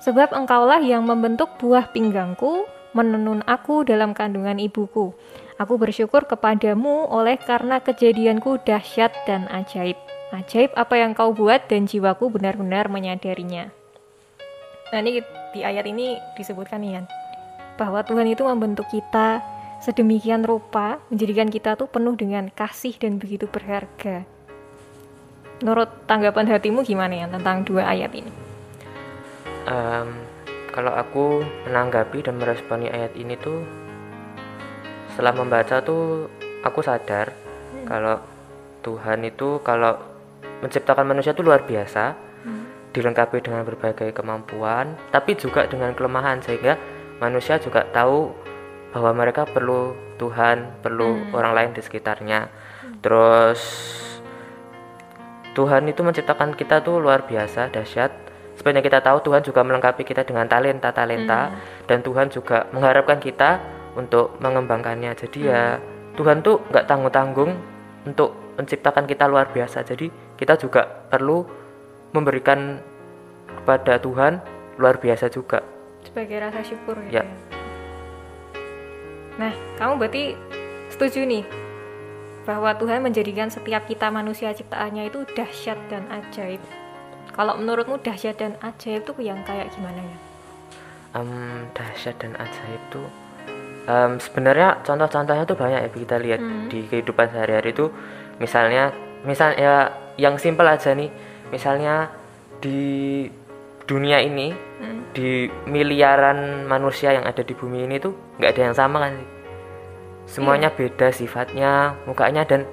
Sebab 0.00 0.32
engkaulah 0.32 0.80
yang 0.80 1.04
membentuk 1.04 1.60
buah 1.60 1.92
pinggangku, 1.92 2.64
menenun 2.92 3.44
aku 3.44 3.84
dalam 3.84 4.12
kandungan 4.12 4.56
ibuku. 4.60 5.12
Aku 5.60 5.76
bersyukur 5.76 6.24
kepadamu 6.24 7.08
oleh 7.08 7.36
karena 7.36 7.80
kejadianku 7.80 8.60
dahsyat 8.64 9.12
dan 9.28 9.48
ajaib. 9.52 9.96
Ajaib 10.32 10.72
apa 10.76 10.96
yang 10.96 11.12
kau 11.12 11.36
buat 11.36 11.68
dan 11.68 11.84
jiwaku 11.84 12.32
benar-benar 12.32 12.88
menyadarinya. 12.88 13.68
Nah 14.92 14.98
ini 15.00 15.20
di 15.52 15.60
ayat 15.64 15.84
ini 15.88 16.16
disebutkan 16.36 16.84
Ian 16.84 17.04
bahwa 17.76 18.04
Tuhan 18.04 18.28
itu 18.28 18.44
membentuk 18.44 18.88
kita 18.92 19.40
sedemikian 19.80 20.44
rupa 20.46 21.00
menjadikan 21.10 21.48
kita 21.50 21.74
tuh 21.74 21.88
penuh 21.90 22.14
dengan 22.14 22.48
kasih 22.52 22.94
dan 23.00 23.18
begitu 23.18 23.48
berharga. 23.50 24.24
Menurut 25.62 25.90
tanggapan 26.06 26.46
hatimu 26.50 26.82
gimana 26.82 27.22
ya 27.22 27.26
tentang 27.30 27.62
dua 27.62 27.86
ayat 27.86 28.10
ini? 28.14 28.32
Em, 29.66 30.08
kalau 30.72 30.92
aku 30.96 31.44
menanggapi 31.68 32.24
dan 32.24 32.40
meresponi 32.40 32.88
ayat 32.88 33.12
ini 33.14 33.36
tuh 33.36 33.60
setelah 35.12 35.36
membaca 35.36 35.84
tuh 35.84 36.26
aku 36.64 36.80
sadar 36.80 37.36
kalau 37.84 38.18
Tuhan 38.82 39.22
itu 39.28 39.60
kalau 39.60 39.94
menciptakan 40.64 41.06
manusia 41.06 41.36
itu 41.36 41.44
luar 41.44 41.62
biasa 41.68 42.16
dilengkapi 42.92 43.40
dengan 43.40 43.64
berbagai 43.64 44.12
kemampuan 44.12 44.96
tapi 45.12 45.36
juga 45.36 45.68
dengan 45.68 45.92
kelemahan 45.92 46.40
sehingga 46.40 46.76
manusia 47.20 47.60
juga 47.60 47.86
tahu 47.92 48.32
bahwa 48.92 49.24
mereka 49.24 49.48
perlu 49.48 49.96
Tuhan 50.20 50.84
perlu 50.84 51.32
orang 51.32 51.52
lain 51.56 51.70
di 51.72 51.82
sekitarnya. 51.82 52.46
Terus 53.00 53.60
Tuhan 55.56 55.88
itu 55.88 56.04
menciptakan 56.04 56.54
kita 56.54 56.84
tuh 56.84 57.00
luar 57.00 57.24
biasa 57.26 57.72
dahsyat 57.72 58.12
sebenarnya 58.62 58.86
kita 58.86 59.02
tahu 59.02 59.18
Tuhan 59.26 59.42
juga 59.42 59.66
melengkapi 59.66 60.06
kita 60.06 60.22
dengan 60.22 60.46
talenta-talenta 60.46 61.50
dan 61.90 61.98
Tuhan 61.98 62.30
juga 62.30 62.70
mengharapkan 62.70 63.18
kita 63.18 63.58
untuk 63.98 64.38
mengembangkannya 64.38 65.18
jadi 65.18 65.40
ya 65.42 65.62
Tuhan 66.14 66.46
tuh 66.46 66.62
nggak 66.70 66.86
tanggung-tanggung 66.86 67.50
untuk 68.06 68.54
menciptakan 68.54 69.10
kita 69.10 69.26
luar 69.26 69.50
biasa 69.50 69.82
jadi 69.82 70.06
kita 70.38 70.54
juga 70.62 70.86
perlu 71.10 71.42
memberikan 72.14 72.78
kepada 73.50 73.98
Tuhan 73.98 74.38
luar 74.78 75.02
biasa 75.02 75.26
juga 75.26 75.58
Sebagai 76.06 76.38
rasa 76.38 76.62
syukur 76.62 77.02
Ya. 77.10 77.22
ya. 77.22 77.24
Nah, 79.42 79.52
kamu 79.80 79.92
berarti 79.98 80.38
setuju 80.92 81.24
nih 81.24 81.44
bahwa 82.44 82.74
Tuhan 82.76 83.00
menjadikan 83.00 83.48
setiap 83.48 83.86
kita 83.86 84.10
manusia 84.10 84.52
ciptaannya 84.52 85.08
itu 85.08 85.24
dahsyat 85.32 85.78
dan 85.88 86.04
ajaib. 86.10 86.60
Kalau 87.32 87.56
menurutmu 87.56 87.96
dahsyat 88.00 88.36
dan 88.36 88.52
ajaib 88.60 89.02
itu 89.02 89.12
yang 89.24 89.40
kayak 89.42 89.72
gimana 89.72 90.00
ya? 90.00 90.16
Em, 91.12 91.28
dahsyat 91.72 92.16
dan 92.20 92.32
ajaib 92.36 92.82
tuh 92.88 93.08
em, 93.84 94.16
sebenarnya 94.16 94.80
contoh-contohnya 94.80 95.44
tuh 95.44 95.56
banyak 95.56 95.80
ya 95.84 95.90
kita 95.90 96.16
lihat 96.16 96.40
Hmm. 96.40 96.68
di 96.68 96.86
kehidupan 96.86 97.28
sehari-hari 97.28 97.72
tuh 97.72 97.90
misalnya 98.38 98.92
misal 99.24 99.52
ya 99.54 99.90
yang 100.16 100.36
simpel 100.36 100.64
aja 100.64 100.92
nih 100.92 101.10
misalnya 101.50 102.08
di 102.60 103.26
dunia 103.84 104.22
ini 104.22 104.52
Hmm. 104.52 105.10
di 105.12 105.50
miliaran 105.66 106.64
manusia 106.64 107.12
yang 107.12 107.26
ada 107.26 107.42
di 107.42 107.52
bumi 107.52 107.84
ini 107.84 107.98
tuh 107.98 108.14
nggak 108.38 108.50
ada 108.56 108.62
yang 108.70 108.76
sama 108.76 108.96
kan 109.02 109.14
semuanya 110.24 110.70
beda 110.70 111.10
sifatnya 111.10 111.92
mukanya 112.06 112.46
dan 112.46 112.64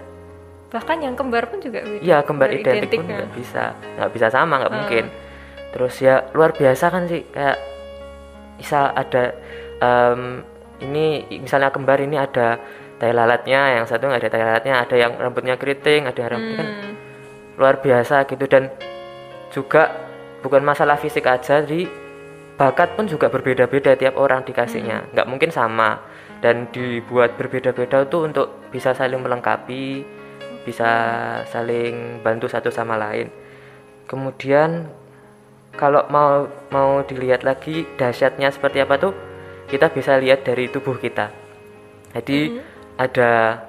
Bahkan 0.70 0.98
yang 1.02 1.18
kembar 1.18 1.50
pun 1.50 1.58
juga 1.60 1.82
beda. 1.82 2.02
Iya 2.02 2.18
kembar 2.22 2.50
Baru 2.50 2.62
identik 2.62 3.00
pun 3.00 3.10
ya. 3.10 3.16
nggak 3.18 3.32
bisa 3.34 3.64
nggak 3.98 4.10
bisa 4.14 4.28
sama 4.30 4.54
nggak 4.62 4.70
Hmm. 4.70 4.80
mungkin. 4.80 5.06
Terus 5.70 5.96
ya 5.98 6.16
luar 6.34 6.54
biasa 6.54 6.86
kan 6.90 7.04
sih 7.06 7.26
kayak 7.30 7.58
misal 8.58 8.92
ada 8.92 9.24
em, 9.80 10.44
ini 10.80 11.06
misalnya 11.40 11.70
kembar 11.70 12.00
ini 12.00 12.16
ada 12.16 12.60
tai 13.00 13.16
lalatnya, 13.16 13.80
yang 13.80 13.86
satu 13.88 14.08
nggak 14.08 14.22
ada 14.22 14.30
tai 14.30 14.44
lalatnya, 14.44 14.76
ada 14.84 14.96
yang 14.96 15.12
rambutnya 15.16 15.56
keriting, 15.56 16.04
ada 16.04 16.20
yang 16.20 16.32
rambutnya 16.32 16.58
kan 16.58 16.68
Hmm. 16.68 16.94
luar 17.56 17.76
biasa 17.80 18.24
gitu 18.26 18.46
dan 18.46 18.72
juga 19.50 19.92
bukan 20.40 20.62
masalah 20.62 20.96
fisik 20.96 21.26
aja 21.26 21.60
di 21.60 21.84
bakat 22.56 22.96
pun 22.96 23.08
juga 23.08 23.28
berbeda-beda 23.28 23.96
tiap 23.96 24.16
orang 24.16 24.44
dikasihnya 24.44 25.12
nggak 25.12 25.28
mungkin 25.28 25.48
sama 25.50 26.00
dan 26.40 26.68
dibuat 26.70 27.36
berbeda-beda 27.36 28.04
tuh 28.06 28.28
untuk 28.28 28.48
bisa 28.70 28.92
saling 28.92 29.20
melengkapi 29.20 30.04
bisa 30.70 30.92
saling 31.50 32.22
bantu 32.22 32.46
satu 32.46 32.70
sama 32.70 32.94
lain 32.94 33.34
kemudian 34.06 34.86
kalau 35.74 36.06
mau 36.14 36.46
mau 36.70 37.02
dilihat 37.02 37.42
lagi 37.42 37.90
dahsyatnya 37.98 38.54
seperti 38.54 38.86
apa 38.86 39.02
tuh 39.02 39.14
kita 39.66 39.90
bisa 39.90 40.22
lihat 40.22 40.46
dari 40.46 40.70
tubuh 40.70 40.94
kita 41.02 41.34
jadi 42.14 42.62
ada 43.02 43.64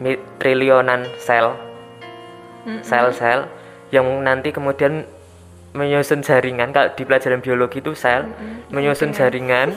mi- 0.00 0.20
triliunan 0.40 1.04
sel 1.20 1.52
Mm-mm. 2.64 2.80
sel-sel 2.84 3.48
yang 3.92 4.06
nanti 4.24 4.52
kemudian 4.52 5.04
menyusun 5.72 6.20
jaringan 6.20 6.72
kalau 6.74 6.92
di 6.92 7.02
pelajaran 7.08 7.40
biologi 7.40 7.80
itu 7.84 7.92
sel 7.92 8.28
Mm-mm. 8.28 8.72
menyusun 8.72 9.12
jaringan 9.12 9.76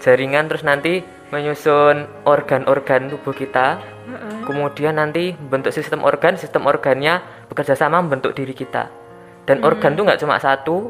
jaringan 0.00 0.48
terus 0.48 0.64
nanti 0.64 1.00
menyusun 1.32 2.08
organ-organ 2.24 3.12
tubuh 3.12 3.36
kita 3.36 3.80
Mm-mm. 4.08 4.27
Kemudian 4.48 4.96
nanti 4.96 5.36
membentuk 5.36 5.76
sistem 5.76 6.00
organ 6.08 6.40
sistem 6.40 6.64
organnya 6.64 7.20
bekerja 7.52 7.76
sama 7.76 8.00
membentuk 8.00 8.32
diri 8.32 8.56
kita 8.56 8.88
dan 9.44 9.60
organ 9.60 9.92
tuh 9.92 10.08
nggak 10.08 10.20
cuma 10.24 10.40
satu 10.40 10.88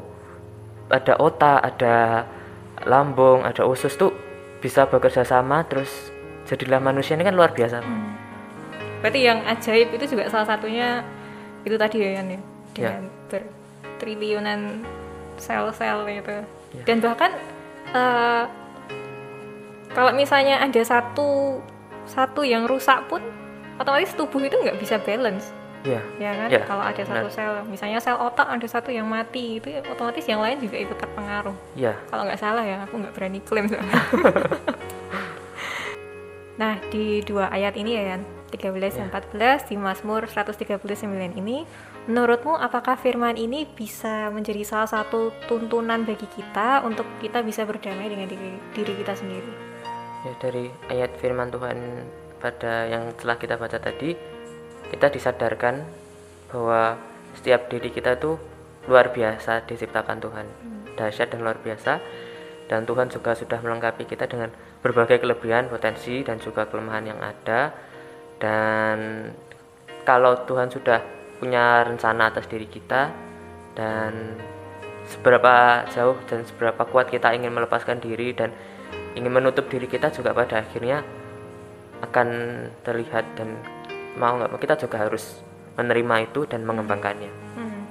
ada 0.86 1.18
otak 1.18 1.58
ada 1.74 2.22
lambung 2.86 3.42
ada 3.42 3.66
usus 3.66 3.98
tuh 3.98 4.14
bisa 4.62 4.86
bekerja 4.86 5.26
sama 5.26 5.66
terus 5.66 6.14
jadilah 6.46 6.78
manusia 6.78 7.18
ini 7.18 7.26
kan 7.26 7.34
luar 7.34 7.50
biasa 7.50 7.82
Hmm. 7.82 8.18
Berarti 8.98 9.20
yang 9.22 9.38
ajaib 9.46 9.94
itu 9.94 10.04
juga 10.10 10.26
salah 10.26 10.48
satunya 10.58 11.06
itu 11.62 11.78
tadi 11.78 12.02
ya 12.02 12.18
Yan 12.18 12.28
ya, 12.34 12.38
dengan 12.74 13.04
bertriliunan 13.30 14.60
sel-sel 15.38 16.02
itu. 16.10 16.38
Ya. 16.74 16.82
Dan 16.82 16.98
bahkan 16.98 17.30
eh, 17.94 18.44
kalau 19.94 20.12
misalnya 20.18 20.58
ada 20.58 20.82
satu 20.82 21.62
satu 22.10 22.42
yang 22.42 22.66
rusak 22.66 23.06
pun 23.06 23.22
otomatis 23.78 24.12
tubuh 24.14 24.42
itu 24.42 24.54
nggak 24.58 24.78
bisa 24.78 24.98
balance. 25.00 25.54
Ya 25.86 26.02
ya 26.18 26.34
kan? 26.34 26.48
Ya, 26.50 26.60
kalau 26.66 26.82
ada 26.82 27.02
satu 27.06 27.30
sel 27.30 27.62
misalnya 27.70 28.02
sel 28.02 28.18
otak 28.18 28.50
ada 28.50 28.66
satu 28.66 28.90
yang 28.90 29.06
mati 29.06 29.62
itu 29.62 29.78
otomatis 29.86 30.26
yang 30.26 30.42
lain 30.42 30.58
juga 30.58 30.76
ikut 30.76 30.98
terpengaruh. 30.98 31.54
Ya 31.78 31.94
kalau 32.10 32.26
nggak 32.26 32.40
salah 32.42 32.66
ya 32.66 32.82
aku 32.82 32.98
nggak 32.98 33.14
berani 33.14 33.38
klaim 33.46 33.70
nah 36.60 36.74
di 36.90 37.22
dua 37.22 37.54
ayat 37.54 37.78
ini 37.78 37.94
ya 37.94 38.04
Yan. 38.14 38.38
13 38.48 38.80
dan 38.96 39.06
14 39.12 39.68
di 39.68 39.76
Mazmur 39.76 40.24
139 40.24 40.80
ini 41.36 41.68
menurutmu 42.08 42.56
apakah 42.56 42.96
firman 42.96 43.36
ini 43.36 43.68
bisa 43.68 44.32
menjadi 44.32 44.64
salah 44.64 44.88
satu 44.88 45.30
tuntunan 45.44 46.08
bagi 46.08 46.24
kita 46.32 46.80
untuk 46.80 47.04
kita 47.20 47.44
bisa 47.44 47.68
berdamai 47.68 48.08
dengan 48.08 48.24
diri, 48.24 48.56
diri 48.72 48.92
kita 48.96 49.12
sendiri? 49.12 49.52
Ya 50.24 50.32
dari 50.40 50.72
ayat 50.88 51.12
firman 51.20 51.52
Tuhan 51.52 51.78
pada 52.38 52.86
yang 52.86 53.12
telah 53.18 53.36
kita 53.36 53.58
baca 53.58 53.78
tadi 53.78 54.14
kita 54.88 55.12
disadarkan 55.12 55.84
bahwa 56.48 56.96
setiap 57.36 57.68
diri 57.68 57.92
kita 57.92 58.16
tuh 58.16 58.40
luar 58.88 59.12
biasa 59.12 59.68
diciptakan 59.68 60.18
Tuhan. 60.18 60.46
Dahsyat 60.96 61.28
dan 61.30 61.44
luar 61.44 61.60
biasa. 61.60 62.00
Dan 62.68 62.84
Tuhan 62.84 63.08
juga 63.08 63.32
sudah 63.32 63.60
melengkapi 63.60 64.04
kita 64.04 64.28
dengan 64.28 64.52
berbagai 64.84 65.24
kelebihan, 65.24 65.72
potensi 65.72 66.20
dan 66.24 66.40
juga 66.40 66.68
kelemahan 66.68 67.04
yang 67.04 67.20
ada. 67.20 67.72
Dan 68.40 69.28
kalau 70.04 70.44
Tuhan 70.48 70.72
sudah 70.72 71.00
punya 71.38 71.84
rencana 71.84 72.32
atas 72.32 72.48
diri 72.48 72.66
kita 72.66 73.12
dan 73.76 74.36
seberapa 75.08 75.86
jauh 75.94 76.18
dan 76.28 76.44
seberapa 76.44 76.82
kuat 76.88 77.08
kita 77.08 77.32
ingin 77.32 77.54
melepaskan 77.54 78.02
diri 78.02 78.34
dan 78.36 78.52
ingin 79.16 79.32
menutup 79.32 79.70
diri 79.70 79.88
kita 79.88 80.12
juga 80.12 80.34
pada 80.34 80.60
akhirnya 80.60 81.00
akan 82.02 82.28
terlihat 82.86 83.24
dan 83.34 83.58
mau 84.18 84.38
nggak 84.38 84.50
mau 84.50 84.60
kita 84.60 84.74
juga 84.78 85.06
harus 85.06 85.42
menerima 85.78 86.30
itu 86.30 86.42
dan 86.50 86.66
mengembangkannya. 86.66 87.30
Hmm. 87.54 87.82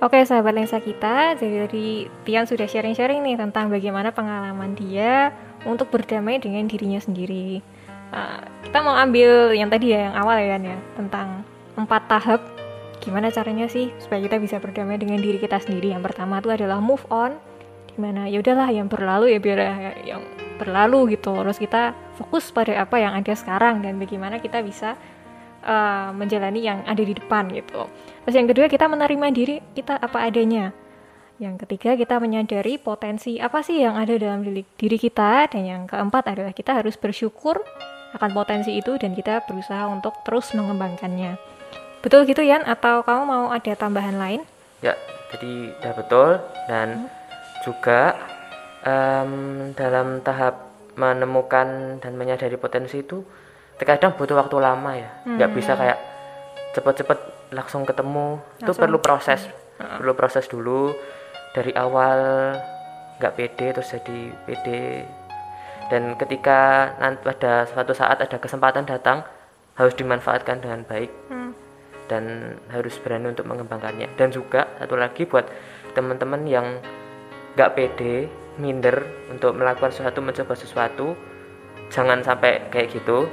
Oke 0.00 0.24
sahabat 0.24 0.56
lensa 0.56 0.80
kita, 0.80 1.36
jadi 1.36 1.68
tadi 1.68 2.08
Tian 2.24 2.48
sudah 2.48 2.64
sharing-sharing 2.64 3.20
nih 3.20 3.36
tentang 3.36 3.68
bagaimana 3.68 4.08
pengalaman 4.14 4.72
dia 4.72 5.34
untuk 5.68 5.92
berdamai 5.92 6.40
dengan 6.40 6.64
dirinya 6.64 6.96
sendiri. 6.96 7.60
Uh, 8.10 8.42
kita 8.64 8.80
mau 8.80 8.96
ambil 8.96 9.52
yang 9.52 9.68
tadi 9.68 9.92
ya, 9.92 10.08
yang 10.08 10.16
awal 10.16 10.40
ya, 10.40 10.56
ya 10.56 10.78
tentang 10.96 11.44
empat 11.76 12.08
tahap 12.08 12.40
gimana 13.00 13.32
caranya 13.32 13.68
sih 13.68 13.92
supaya 13.96 14.24
kita 14.24 14.36
bisa 14.40 14.56
berdamai 14.56 14.96
dengan 14.96 15.20
diri 15.20 15.36
kita 15.36 15.60
sendiri. 15.60 15.92
Yang 15.92 16.12
pertama 16.12 16.40
itu 16.40 16.48
adalah 16.48 16.80
move 16.80 17.04
on, 17.12 17.36
di 17.90 17.98
mana 17.98 18.30
ya 18.30 18.38
udahlah 18.38 18.70
yang 18.70 18.86
berlalu 18.86 19.34
ya 19.34 19.38
biar 19.42 19.58
ya, 19.58 19.72
yang 20.16 20.22
berlalu 20.60 21.16
gitu. 21.18 21.32
Terus 21.32 21.58
kita 21.58 21.96
fokus 22.20 22.52
pada 22.52 22.76
apa 22.78 23.00
yang 23.00 23.16
ada 23.16 23.32
sekarang 23.32 23.80
dan 23.80 23.96
bagaimana 23.96 24.38
kita 24.38 24.60
bisa 24.60 24.94
uh, 25.64 26.12
menjalani 26.12 26.60
yang 26.60 26.84
ada 26.84 27.00
di 27.00 27.16
depan 27.16 27.48
gitu. 27.52 27.88
Terus 28.26 28.34
yang 28.36 28.48
kedua 28.48 28.66
kita 28.68 28.86
menerima 28.86 29.26
diri 29.32 29.56
kita 29.72 29.96
apa 29.96 30.28
adanya. 30.28 30.72
Yang 31.40 31.64
ketiga 31.64 31.96
kita 31.96 32.20
menyadari 32.20 32.76
potensi 32.76 33.40
apa 33.40 33.64
sih 33.64 33.80
yang 33.80 33.96
ada 33.96 34.12
dalam 34.20 34.44
diri, 34.44 34.96
kita 35.00 35.48
dan 35.48 35.62
yang 35.64 35.82
keempat 35.88 36.28
adalah 36.28 36.52
kita 36.52 36.76
harus 36.76 37.00
bersyukur 37.00 37.64
akan 38.12 38.30
potensi 38.36 38.76
itu 38.76 39.00
dan 39.00 39.16
kita 39.16 39.48
berusaha 39.48 39.88
untuk 39.88 40.20
terus 40.20 40.52
mengembangkannya. 40.52 41.40
Betul 42.04 42.28
gitu 42.28 42.44
Yan? 42.44 42.68
Atau 42.68 43.00
kamu 43.08 43.22
mau 43.24 43.44
ada 43.48 43.72
tambahan 43.72 44.20
lain? 44.20 44.44
Ya, 44.84 45.00
jadi 45.32 45.72
udah 45.80 45.92
betul 45.96 46.30
dan 46.68 46.88
hmm. 47.08 47.19
Juga 47.64 48.16
um, 48.84 49.72
dalam 49.76 50.24
tahap 50.24 50.70
menemukan 50.96 52.00
dan 52.02 52.12
menyadari 52.16 52.56
potensi 52.60 53.00
itu 53.00 53.22
terkadang 53.80 54.12
butuh 54.12 54.36
waktu 54.36 54.56
lama 54.60 54.90
ya 54.92 55.10
nggak 55.24 55.50
hmm. 55.50 55.56
bisa 55.56 55.72
kayak 55.72 55.98
cepet-cepet 56.76 57.18
langsung 57.56 57.88
ketemu 57.88 58.36
langsung. 58.36 58.64
itu 58.68 58.72
perlu 58.76 58.98
proses 59.00 59.40
hmm. 59.80 60.04
perlu 60.04 60.12
proses 60.12 60.44
dulu 60.50 60.92
dari 61.56 61.72
awal 61.72 62.52
nggak 63.16 63.34
pede 63.36 63.66
terus 63.72 63.90
jadi 63.96 64.20
pede 64.44 65.08
dan 65.88 66.14
ketika 66.14 66.92
nanti 67.02 67.24
pada 67.26 67.66
suatu 67.66 67.96
saat 67.96 68.22
ada 68.22 68.36
kesempatan 68.38 68.86
datang 68.86 69.26
harus 69.74 69.96
dimanfaatkan 69.96 70.60
dengan 70.60 70.84
baik 70.84 71.10
hmm. 71.32 71.52
dan 72.06 72.54
harus 72.68 73.00
berani 73.00 73.32
untuk 73.32 73.48
mengembangkannya 73.48 74.12
dan 74.14 74.28
juga 74.28 74.68
satu 74.76 74.94
lagi 75.00 75.24
buat 75.24 75.48
teman-teman 75.96 76.44
yang 76.46 76.66
nggak 77.54 77.72
pede 77.74 78.30
minder 78.60 79.02
untuk 79.32 79.56
melakukan 79.56 79.90
sesuatu 79.90 80.20
mencoba 80.20 80.54
sesuatu 80.54 81.16
jangan 81.90 82.22
sampai 82.22 82.70
kayak 82.70 82.94
gitu. 82.94 83.26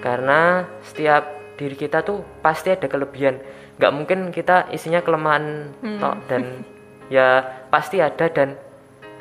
Karena 0.00 0.64
setiap 0.80 1.26
diri 1.58 1.74
kita 1.74 2.06
tuh 2.06 2.22
pasti 2.40 2.72
ada 2.72 2.86
kelebihan. 2.86 3.42
Nggak 3.76 3.92
mungkin 3.94 4.18
kita 4.30 4.70
isinya 4.72 5.02
kelemahan 5.02 5.74
hmm. 5.82 6.00
tok 6.00 6.16
dan 6.30 6.42
ya 7.14 7.44
pasti 7.68 8.00
ada 8.00 8.30
dan 8.30 8.56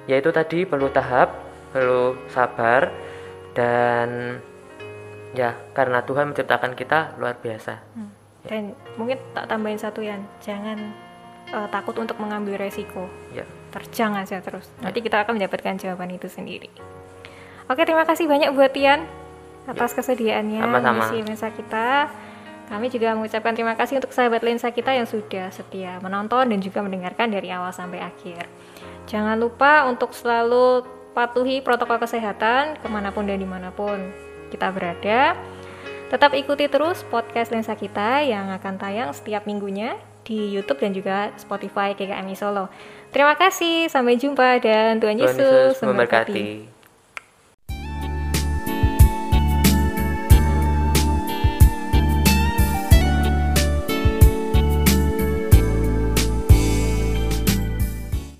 ya 0.08 0.22
itu 0.22 0.32
tadi 0.32 0.64
perlu 0.64 0.88
tahap 0.94 1.34
perlu 1.76 2.16
sabar 2.32 2.88
dan 3.52 4.40
ya 5.36 5.52
karena 5.76 6.06
Tuhan 6.06 6.32
menciptakan 6.32 6.74
kita 6.78 7.20
luar 7.20 7.36
biasa. 7.42 7.76
Hmm. 7.98 8.12
dan 8.48 8.72
mungkin 8.96 9.20
tak 9.36 9.52
tambahin 9.52 9.76
satu 9.76 10.00
ya 10.00 10.16
jangan 10.40 10.96
uh, 11.52 11.68
takut 11.68 12.00
untuk 12.00 12.16
mengambil 12.16 12.56
resiko. 12.56 13.12
Ya 13.36 13.44
terjang 13.74 14.16
aja 14.16 14.40
terus 14.40 14.68
nanti 14.80 15.04
kita 15.04 15.24
akan 15.24 15.38
mendapatkan 15.38 15.76
jawaban 15.80 16.14
itu 16.16 16.28
sendiri 16.32 16.72
oke 17.68 17.82
terima 17.84 18.08
kasih 18.08 18.26
banyak 18.26 18.52
buat 18.56 18.72
Tian 18.72 19.06
atas 19.68 19.92
kesediaannya 19.94 20.64
mengisi 20.64 21.20
lensa 21.22 21.52
kita. 21.52 22.08
Kami 22.68 22.92
juga 22.92 23.16
mengucapkan 23.16 23.56
terima 23.56 23.80
kasih 23.80 24.04
untuk 24.04 24.12
sahabat 24.12 24.44
lensa 24.44 24.72
kita 24.76 24.92
yang 24.92 25.08
sudah 25.08 25.52
setia 25.56 26.04
menonton 26.04 26.52
dan 26.52 26.60
juga 26.60 26.84
mendengarkan 26.84 27.32
dari 27.32 27.48
awal 27.52 27.72
sampai 27.72 28.04
akhir. 28.04 28.44
Jangan 29.08 29.40
lupa 29.40 29.88
untuk 29.88 30.12
selalu 30.12 30.84
patuhi 31.16 31.64
protokol 31.64 31.96
kesehatan 32.04 32.76
ke 32.76 32.88
mana 32.92 33.16
pun 33.16 33.24
dan 33.24 33.40
di 33.40 33.48
mana 33.48 33.72
pun 33.72 34.12
kita 34.52 34.68
berada. 34.76 35.36
Tetap 36.12 36.36
ikuti 36.36 36.68
terus 36.68 37.08
podcast 37.08 37.52
lensa 37.56 37.76
kita 37.76 38.24
yang 38.24 38.52
akan 38.52 38.80
tayang 38.80 39.12
setiap 39.16 39.48
minggunya 39.48 39.96
di 40.28 40.52
YouTube 40.52 40.84
dan 40.84 40.92
juga 40.92 41.32
Spotify 41.40 41.96
KKMI 41.96 42.36
Solo. 42.36 42.68
Terima 43.16 43.40
kasih, 43.40 43.88
sampai 43.88 44.20
jumpa 44.20 44.60
dan 44.60 45.00
Tuhan, 45.00 45.16
Tuhan 45.16 45.24
Yesus 45.24 45.80
memberkati. 45.80 46.77